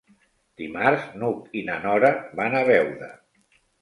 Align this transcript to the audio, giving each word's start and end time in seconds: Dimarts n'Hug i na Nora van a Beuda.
Dimarts 0.61 1.03
n'Hug 1.23 1.53
i 1.61 1.63
na 1.67 1.75
Nora 1.85 2.11
van 2.41 2.57
a 2.63 2.67
Beuda. 2.71 3.11